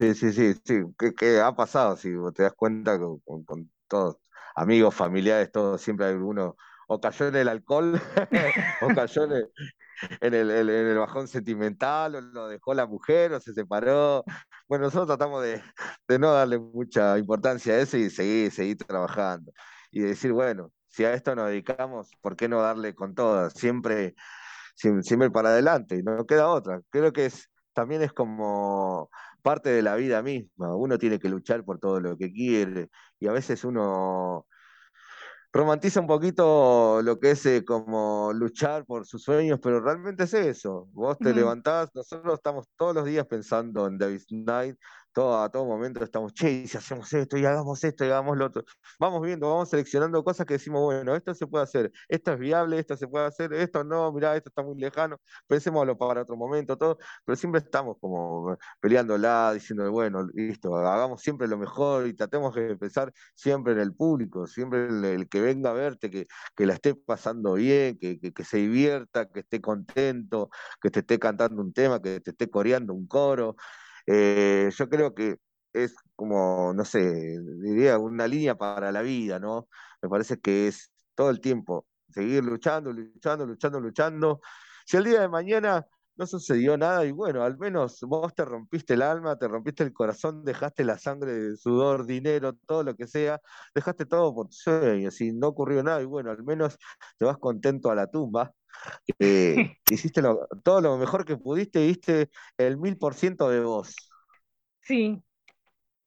[0.00, 0.82] Sí, sí, sí, sí,
[1.18, 1.98] ¿qué, ha pasado?
[1.98, 4.16] Si te das cuenta con, con, todos,
[4.54, 8.00] amigos, familiares, todos, siempre hay uno, o cayó en el alcohol,
[8.82, 9.24] o cayó
[10.20, 14.24] en el, bajón sentimental, o lo dejó la mujer, o se separó.
[14.68, 15.62] Bueno, nosotros tratamos de,
[16.18, 19.52] no darle mucha importancia a eso y seguir, trabajando.
[19.90, 23.52] Y decir, bueno, si a esto nos dedicamos, ¿por qué no darle con todas?
[23.54, 24.14] Siempre,
[24.74, 26.80] siempre para adelante, no queda otra.
[26.90, 27.30] Creo que
[27.72, 29.10] también es como
[29.42, 30.74] parte de la vida misma.
[30.76, 32.88] Uno tiene que luchar por todo lo que quiere
[33.20, 34.46] y a veces uno
[35.52, 40.34] romantiza un poquito lo que es eh, como luchar por sus sueños, pero realmente es
[40.34, 40.88] eso.
[40.92, 44.76] Vos te levantás, nosotros estamos todos los días pensando en David Knight,
[45.22, 48.64] a todo momento estamos, che, si hacemos esto y hagamos esto y hagamos lo otro.
[48.98, 52.78] Vamos viendo, vamos seleccionando cosas que decimos, bueno, esto se puede hacer, esto es viable,
[52.78, 56.76] esto se puede hacer, esto no, mirá, esto está muy lejano, pensémoslo para otro momento,
[56.76, 62.54] todo, pero siempre estamos como peleándola, diciendo, bueno, listo, hagamos siempre lo mejor y tratemos
[62.54, 66.66] de pensar siempre en el público, siempre el, el que venga a verte, que, que
[66.66, 70.50] la esté pasando bien, que, que se divierta, que esté contento,
[70.80, 73.56] que te esté cantando un tema, que te esté coreando un coro.
[74.06, 75.36] Eh, yo creo que
[75.72, 79.68] es como, no sé, diría una línea para la vida, ¿no?
[80.02, 84.40] Me parece que es todo el tiempo seguir luchando, luchando, luchando, luchando.
[84.86, 88.94] Si el día de mañana no sucedió nada y bueno, al menos vos te rompiste
[88.94, 93.40] el alma, te rompiste el corazón, dejaste la sangre, sudor, dinero, todo lo que sea,
[93.74, 96.78] dejaste todo por tu sueño, y no ocurrió nada y bueno, al menos
[97.18, 98.52] te vas contento a la tumba.
[99.18, 100.22] Eh, hiciste
[100.62, 103.94] todo lo mejor que pudiste, diste el mil por ciento de vos.
[104.82, 105.22] Sí,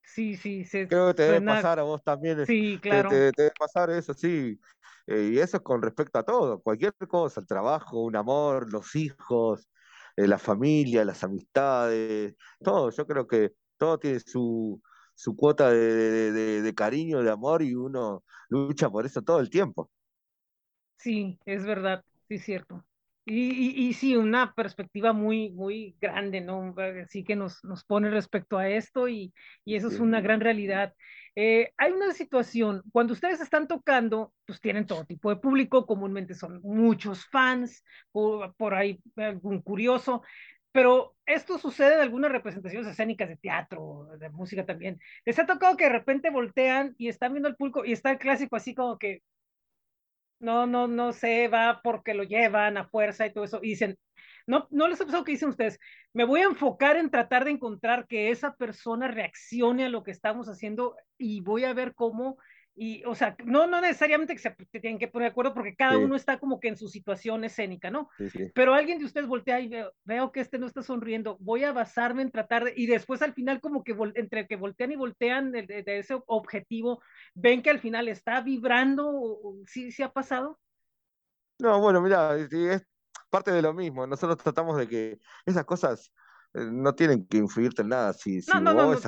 [0.02, 0.66] sí, sí.
[0.88, 2.46] Creo que te debe pasar a vos también.
[2.46, 3.10] Sí, claro.
[3.10, 4.60] Te, debe pasar eso, sí.
[5.06, 8.96] Eh, y eso es con respecto a todo, cualquier cosa, el trabajo, un amor, los
[8.96, 9.68] hijos,
[10.16, 12.92] eh, la familia, las amistades, todo.
[12.92, 14.82] Yo creo que todo tiene su,
[15.16, 19.92] su cuota de, de, cariño, de amor y uno lucha por eso todo el tiempo.
[20.98, 22.86] Sí, es verdad, sí, es cierto.
[23.26, 26.74] Y, y, sí, una perspectiva muy, muy grande, ¿no?
[27.04, 29.34] Así que nos, nos pone respecto a esto y,
[29.66, 30.96] y eso es una gran realidad.
[31.42, 36.34] Eh, hay una situación, cuando ustedes están tocando, pues tienen todo tipo de público, comúnmente
[36.34, 40.22] son muchos fans, por, por ahí algún curioso,
[40.74, 45.00] pero esto sucede en algunas representaciones escénicas de teatro, de música también.
[45.24, 48.18] Les ha tocado que de repente voltean y están viendo el público y está el
[48.20, 49.24] clásico así como que,
[50.40, 53.60] no, no, no se va porque lo llevan a fuerza y todo eso.
[53.64, 53.98] Y dicen,
[54.50, 55.80] no, no les ha pasado que dicen ustedes,
[56.12, 60.10] me voy a enfocar en tratar de encontrar que esa persona reaccione a lo que
[60.10, 62.40] estamos haciendo y voy a ver cómo
[62.82, 65.98] y, o sea, no, no necesariamente que se tienen que poner de acuerdo porque cada
[65.98, 68.10] uno está como que en su situación escénica, ¿no?
[68.56, 71.74] Pero alguien de ustedes voltea y veo, veo, que este no está sonriendo, voy a
[71.74, 75.52] basarme en tratar de, y después al final como que entre que voltean y voltean
[75.52, 77.02] de, ese objetivo,
[77.34, 79.30] ven que al final está vibrando,
[79.68, 80.58] ¿sí, sí ha pasado?
[81.60, 82.88] No, bueno, mira, es
[83.30, 86.12] parte de lo mismo, nosotros tratamos de que esas cosas
[86.54, 88.14] no tienen que influirte en nada.
[88.14, 89.06] Si, si vos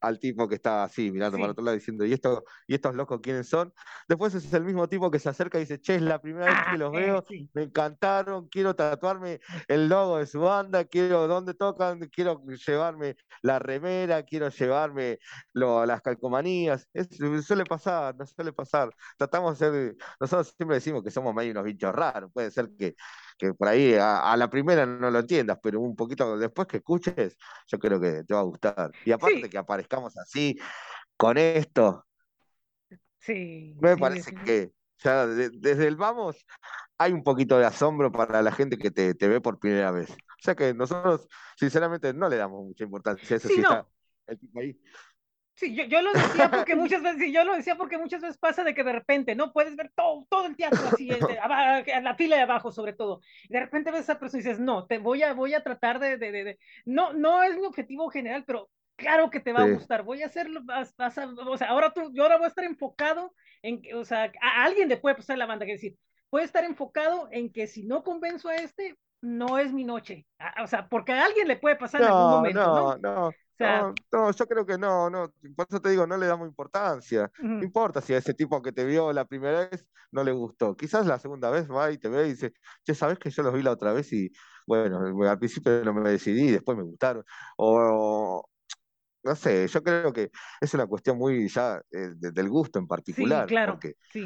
[0.00, 3.20] al tipo que está así, mirando para otro lado, diciendo, ¿y, esto, ¿y estos locos
[3.22, 3.72] quiénes son?
[4.08, 6.54] Después es el mismo tipo que se acerca y dice, che, es la primera vez
[6.70, 11.54] que los ah, veo, me encantaron, quiero tatuarme el logo de su banda, quiero dónde
[11.54, 15.18] tocan, quiero llevarme la remera, quiero llevarme
[15.52, 16.88] las calcomanías.
[17.42, 18.90] suele pasar, no suele pasar.
[19.16, 22.94] Tratamos de ser, nosotros siempre decimos que somos medio unos bichos raros, puede ser que
[23.38, 27.36] que por ahí a, la primera no lo entiendas, pero un poquito después que escuches,
[27.66, 28.92] yo creo que te va a gustar.
[29.04, 30.58] Y aparte que aparezcamos así,
[31.16, 32.06] con esto,
[33.18, 36.44] sí, me parece que ya desde el vamos
[36.98, 40.10] hay un poquito de asombro para la gente que te, ve por primera vez.
[40.10, 43.86] O sea que nosotros, sinceramente, no le damos mucha importancia a eso si está
[44.26, 44.78] el tipo ahí.
[45.56, 48.64] Sí, yo, yo, lo decía porque muchas veces, yo lo decía porque muchas veces pasa
[48.64, 49.52] de que de repente, ¿no?
[49.52, 53.20] Puedes ver todo, todo el teatro así, este, a la fila de abajo sobre todo.
[53.44, 55.62] Y de repente ves a esa persona y dices, no, te voy a, voy a
[55.62, 59.62] tratar de, de, de, no, no es mi objetivo general, pero claro que te va
[59.62, 60.02] a gustar.
[60.02, 62.64] Voy a hacerlo, vas, vas a, o sea, ahora tú, yo ahora voy a estar
[62.64, 65.96] enfocado en, que, o sea, a alguien le puede pasar la banda, que decir,
[66.30, 70.26] puede estar enfocado en que si no convenzo a este, no es mi noche.
[70.62, 72.60] o sea, porque a alguien le puede pasar en algún momento.
[72.60, 73.30] No, no, no.
[73.58, 77.30] No, yo creo que no, no, por eso te digo, no le damos importancia.
[77.38, 80.76] No importa si a ese tipo que te vio la primera vez no le gustó.
[80.76, 82.52] Quizás la segunda vez va y te ve y dice,
[82.84, 84.30] che, ¿sabes que yo los vi la otra vez y
[84.66, 87.24] bueno, al principio no me decidí, después me gustaron?
[87.56, 88.44] O,
[89.24, 93.44] no sé, yo creo que es una cuestión muy ya eh, del gusto en particular.
[93.44, 93.72] Sí, claro.
[93.72, 94.24] Porque sí.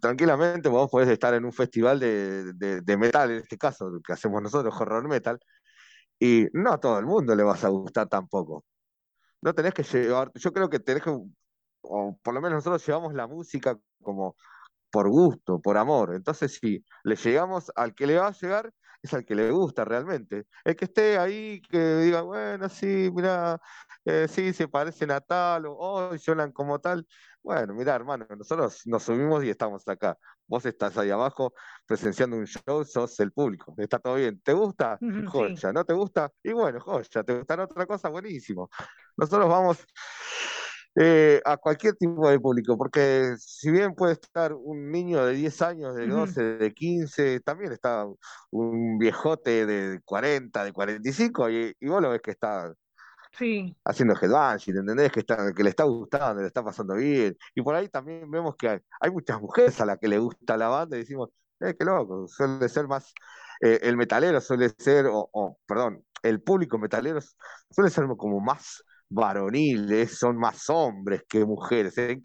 [0.00, 4.40] tranquilamente vos podés estar en un festival de, de, metal, en este caso, que hacemos
[4.42, 5.38] nosotros, horror metal,
[6.20, 8.64] y no a todo el mundo le vas a gustar tampoco.
[9.42, 11.10] No tenés que llevar, yo creo que tenés que,
[11.82, 14.36] o por lo menos nosotros llevamos la música como
[14.90, 16.14] por gusto, por amor.
[16.14, 19.84] Entonces, si le llegamos al que le va a llegar, es al que le gusta
[19.84, 20.46] realmente.
[20.64, 23.60] El que esté ahí, que diga, bueno, sí, mira,
[24.04, 27.06] eh, sí, se parecen a tal, o oh, lloran como tal.
[27.42, 30.16] Bueno, mira, hermano, nosotros nos subimos y estamos acá.
[30.46, 31.54] Vos estás ahí abajo
[31.86, 33.74] presenciando un show, sos el público.
[33.78, 34.40] Está todo bien.
[34.42, 34.98] ¿Te gusta?
[35.26, 35.72] Joya.
[35.72, 36.30] ¿No te gusta?
[36.42, 37.22] Y bueno, joya.
[37.24, 38.08] ¿Te gustará otra cosa?
[38.10, 38.68] Buenísimo.
[39.16, 39.78] Nosotros vamos
[40.96, 45.62] eh, a cualquier tipo de público, porque si bien puede estar un niño de 10
[45.62, 48.06] años, de 12, de 15, también está
[48.50, 52.72] un viejote de 40, de 45, y, y vos lo ves que está
[53.32, 53.76] sí.
[53.84, 55.12] haciendo headbanging, ¿entendés?
[55.12, 57.36] Que, está, que le está gustando, le está pasando bien.
[57.54, 60.68] Y por ahí también vemos que hay, muchas mujeres a las que le gusta la
[60.68, 63.12] banda y decimos, eh, qué loco, suele ser más,
[63.60, 67.20] eh, el metalero suele ser, o, perdón, el público metalero
[67.70, 72.22] suele ser como más varoniles, son más hombres que mujeres, en,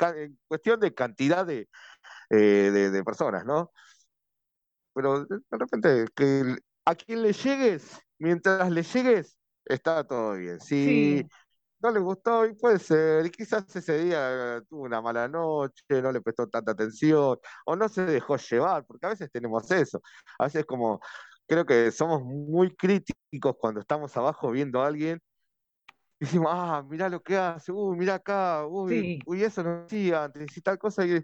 [0.47, 1.67] cuestión de cantidad de,
[2.29, 3.71] eh, de, personas, ¿no?
[4.93, 10.59] Pero de repente, que a quien le llegues, mientras le llegues, está todo bien.
[10.59, 11.25] Si
[11.79, 16.11] no le gustó, y puede ser, y quizás ese día tuvo una mala noche, no
[16.11, 20.01] le prestó tanta atención, o no se dejó llevar, porque a veces tenemos eso.
[20.39, 20.99] A veces como
[21.47, 25.21] creo que somos muy críticos cuando estamos abajo viendo a alguien.
[26.19, 30.25] Y decimos, ah, mira lo que hace, uy, mira acá, uy, uy, eso no hacía
[30.25, 31.05] antes y tal cosa.
[31.05, 31.23] Y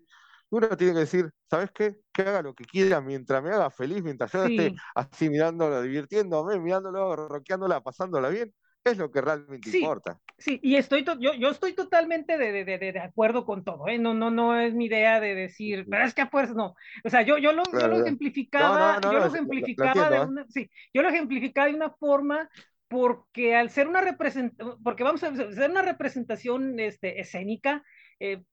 [0.52, 1.96] uno tiene que decir, ¿sabes qué?
[2.14, 6.60] Que haga lo que quiera mientras me haga feliz, mientras yo esté así mirándolo, divirtiéndome,
[6.60, 10.20] mirándolo, roqueándola, pasándola bien, es lo que realmente importa.
[10.38, 13.98] Sí, y estoy yo, yo estoy totalmente de, de, de, acuerdo con todo, ¿eh?
[13.98, 16.76] No, no, no es mi idea de decir, pero es que pues no.
[17.06, 21.02] O sea, yo, yo, lo, yo lo ejemplificaba, yo lo ejemplificaba de una, sí, yo
[21.02, 22.50] lo ejemplificaba de una forma
[22.90, 27.86] porque al ser una representación, porque vamos a hacer una representación este, escénica,
[28.24, 28.44] eh,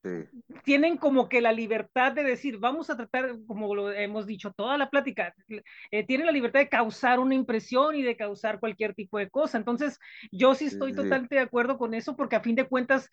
[0.64, 4.78] tienen como que la libertad de decir, vamos a tratar, como lo hemos dicho, toda
[4.78, 5.34] la plática,
[5.90, 9.58] eh, tienen la libertad de causar una impresión y de causar cualquier tipo de cosa.
[9.58, 9.98] Entonces,
[10.32, 13.10] yo sí estoy totalmente de acuerdo con eso, porque a fin de cuentas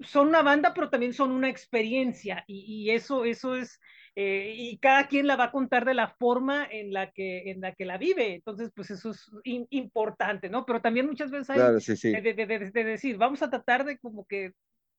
[0.00, 3.78] son una banda, pero también son una experiencia, y, eso, eso es,
[4.16, 7.60] eh, y cada quien la va a contar de la forma en la que, en
[7.60, 8.34] la, que la vive.
[8.34, 10.66] Entonces, pues eso es importante, ¿no?
[10.66, 14.52] Pero también muchas veces hay de, decir, vamos a tratar de como que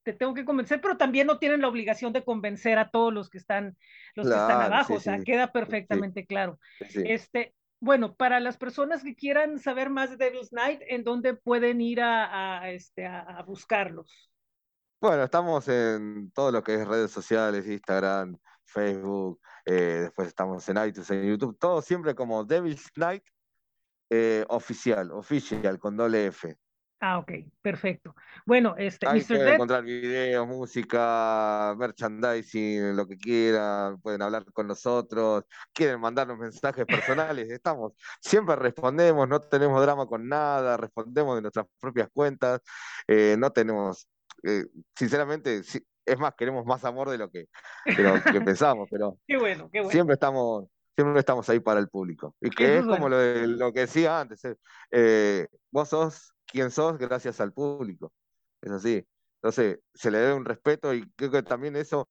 [0.04, 3.30] te tengo que convencer, pero también no tienen la obligación de convencer a todos los
[3.30, 3.78] que están,
[4.16, 6.60] los que están abajo, o sea, queda perfectamente claro.
[6.80, 11.82] Este, bueno, para las personas que quieran saber más de Devil's Night, ¿en dónde pueden
[11.82, 14.30] ir a, este, a, buscarlos?
[15.02, 20.78] Bueno, estamos en todo lo que es redes sociales, Instagram, Facebook, eh, después estamos en
[20.78, 23.24] iTunes, en YouTube, todo siempre como Devil's Night
[24.10, 26.56] eh, oficial, oficial, con doble F.
[27.06, 28.16] Ah, ok, perfecto.
[28.46, 35.44] Bueno, este, Ahí pueden encontrar videos, música, merchandising, lo que quieran, pueden hablar con nosotros,
[35.74, 37.92] quieren mandarnos mensajes personales, estamos,
[38.22, 42.62] siempre respondemos, no tenemos drama con nada, respondemos de nuestras propias cuentas,
[43.06, 44.08] eh, no tenemos,
[44.44, 44.64] eh,
[44.96, 47.48] sinceramente, es más, queremos más amor de lo que,
[47.84, 47.94] que
[48.58, 49.92] pensamos, pero qué bueno, qué bueno.
[49.92, 52.36] siempre estamos, siempre estamos ahí para el público.
[52.42, 53.18] Y que es, como lo,
[53.48, 54.42] lo, que decía antes,
[54.92, 58.14] eh, vos sos quién sos gracias al público.
[58.62, 59.06] Es así.
[59.36, 62.08] Entonces, se le debe un respeto y creo que también eso,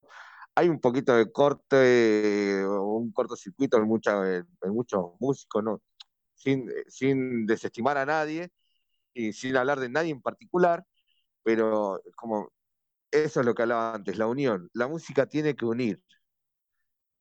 [0.55, 5.81] hay un poquito de corte, un cortocircuito en, mucha, en, muchos músicos, ¿no?
[6.35, 8.51] Sin, sin desestimar a nadie
[9.13, 10.85] y sin hablar de nadie en particular,
[11.43, 12.51] pero como
[13.11, 14.69] eso es lo que hablaba antes, la unión.
[14.73, 16.01] La música tiene que unir.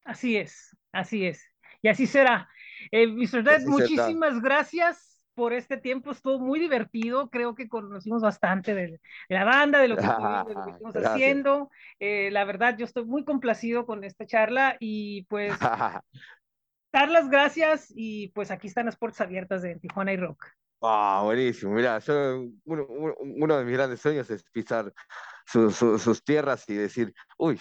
[0.05, 1.52] Así es, así es.
[1.83, 2.49] Y así será.
[2.91, 3.43] Eh, Mr.
[3.43, 9.45] Dead, muchísimas gracias por este tiempo estuvo muy divertido, creo que conocimos bastante de, la
[9.45, 11.71] banda, de lo que, estamos haciendo.
[11.99, 15.53] Eh, la verdad, yo estoy muy complacido con esta charla y pues
[16.93, 20.47] dar las gracias y pues aquí están las puertas abiertas de Tijuana y Rock.
[20.83, 21.73] Ah, buenísimo.
[21.73, 22.87] Mira, yo, uno,
[23.21, 24.93] uno, de mis grandes sueños es pisar
[25.47, 27.59] sus tierras y decir, uy,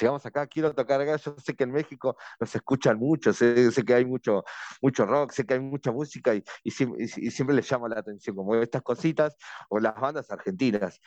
[0.00, 1.16] llegamos acá, quiero tocar acá.
[1.16, 4.44] Yo sé que en México nos escuchan mucho, sé, que hay mucho,
[4.80, 8.54] mucho rock, sé que hay mucha música y, y, siempre les llama la atención, como
[8.56, 9.36] estas cositas
[9.68, 11.00] o las bandas argentinas.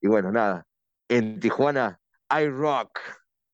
[0.00, 0.66] Y bueno, nada,
[1.08, 2.98] en Tijuana hay rock.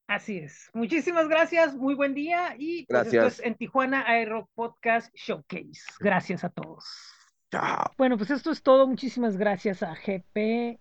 [0.06, 0.70] Así es.
[0.72, 5.82] Muchísimas gracias, muy buen día y pues esto es en Tijuana hay rock podcast showcase.
[6.00, 6.84] Gracias a todos.
[7.96, 8.86] Bueno, pues esto es todo.
[8.86, 10.78] Muchísimas gracias a GP,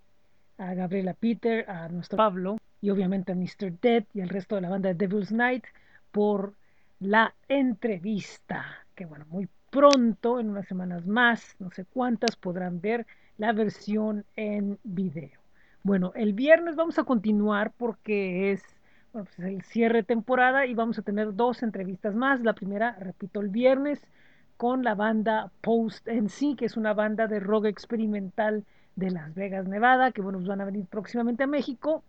[0.58, 3.80] a Gabriela Peter, a nuestro Pablo y obviamente a Mr.
[3.82, 5.66] Dead y al resto de la banda de Devil's Night
[6.12, 6.54] por
[7.00, 8.66] la entrevista.
[8.96, 13.06] Que bueno, muy pronto, en unas semanas más, no sé cuántas, podrán ver
[13.38, 15.40] la versión en video.
[15.84, 18.64] Bueno, el viernes vamos a continuar porque es
[19.14, 22.42] bueno, pues el cierre de temporada y vamos a tener dos entrevistas más.
[22.42, 24.02] La primera, repito, el viernes
[24.58, 28.66] con la banda Post en sí, que es una banda de rock experimental
[28.98, 32.04] de Las Vegas, Nevada, que bueno, pues van a venir próximamente a México.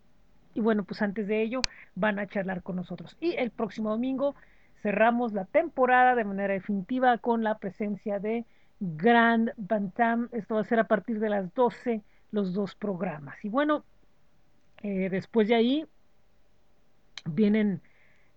[0.55, 1.63] Y bueno, pues antes de ello
[1.95, 3.17] van a charlar con nosotros.
[3.21, 4.35] Y el próximo domingo
[4.83, 8.45] cerramos la temporada de manera definitiva con la presencia de
[8.81, 10.29] Grand Bantam.
[10.33, 13.37] Esto va a ser a partir de las 12 los dos programas.
[13.45, 13.85] Y bueno,
[14.83, 15.87] eh, después de ahí
[17.27, 17.83] vienen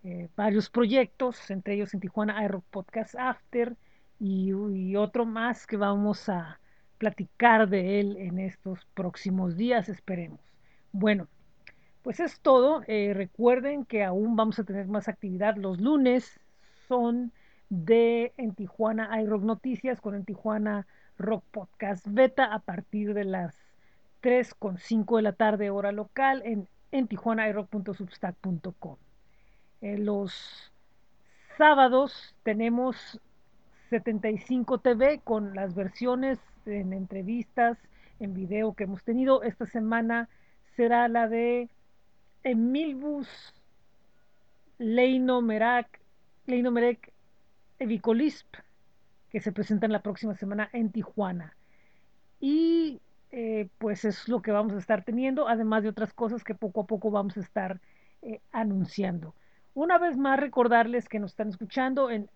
[0.03, 3.75] eh, varios proyectos, entre ellos en Tijuana Aero Podcast After,
[4.19, 6.59] y, otro más que vamos a
[7.01, 10.39] platicar de él en estos próximos días, esperemos.
[10.91, 11.27] Bueno,
[12.03, 12.83] pues es todo.
[12.85, 15.55] Eh, recuerden que aún vamos a tener más actividad.
[15.55, 16.39] Los lunes
[16.87, 17.31] son
[17.69, 20.85] de en Tijuana hay rock noticias con en Tijuana
[21.17, 23.55] Rock Podcast Beta a partir de las
[24.19, 28.97] 3 con 5 de la tarde hora local en, en tijuanairock.substack.com.
[29.81, 30.71] Eh, los
[31.57, 33.19] sábados tenemos
[33.89, 37.77] 75 TV con las versiones en entrevistas,
[38.19, 39.43] en video que hemos tenido.
[39.43, 40.29] Esta semana
[40.75, 41.69] será la de
[42.43, 43.27] Emilbus
[44.77, 45.99] Leino Merak,
[46.47, 47.13] Leino Merek
[47.79, 48.55] Evicolisp,
[49.29, 51.55] que se presentan la próxima semana en Tijuana.
[52.39, 52.99] Y
[53.31, 56.81] eh, pues es lo que vamos a estar teniendo, además de otras cosas que poco
[56.81, 57.79] a poco vamos a estar
[58.21, 59.35] eh, anunciando.
[59.73, 62.29] Una vez más recordarles que nos están escuchando en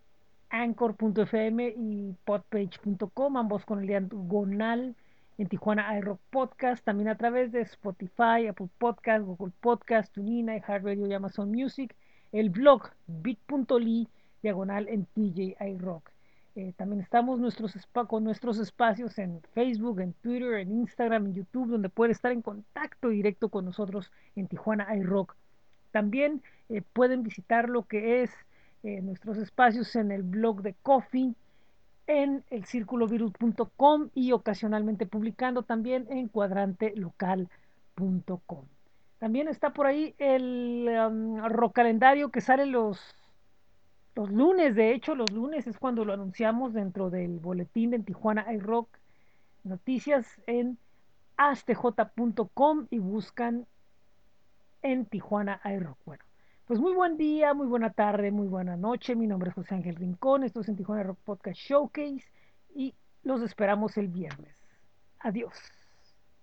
[0.56, 4.96] anchor.fm y podpage.com, ambos con el diagonal
[5.38, 11.08] en Tijuana iRock Podcast, también a través de Spotify, Apple Podcast, Google Podcast, TuneIn, iHeartRadio
[11.08, 11.94] y Amazon Music,
[12.32, 14.08] el blog bit.ly
[14.42, 16.10] diagonal en TJ iRock.
[16.56, 17.76] Eh, también estamos nuestros
[18.08, 22.42] con nuestros espacios en Facebook, en Twitter, en Instagram, en YouTube, donde puede estar en
[22.42, 25.36] contacto directo con nosotros en Tijuana iRock.
[25.92, 28.32] También eh, pueden visitar lo que es
[28.86, 31.34] eh, nuestros espacios en el blog de Coffee,
[32.08, 38.66] en el circulovirus.com y ocasionalmente publicando también en cuadrantelocal.com.
[39.18, 43.00] También está por ahí el um, rock calendario que sale los
[44.16, 48.46] los lunes, de hecho, los lunes es cuando lo anunciamos dentro del boletín de Tijuana
[48.54, 48.88] iRock
[49.66, 50.78] Noticias en
[51.36, 53.68] astj.com y buscan
[54.84, 55.98] en Tijuana iRock.
[56.06, 56.24] Bueno,
[56.66, 59.16] pues muy buen día, muy buena tarde, muy buena noche.
[59.16, 62.26] Mi nombre es José Ángel Rincón, esto es en Tijuana Rock Podcast Showcase
[62.74, 64.56] y los esperamos el viernes.
[65.20, 65.54] Adiós.